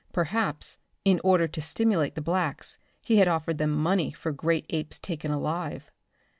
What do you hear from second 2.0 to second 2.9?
the blacks,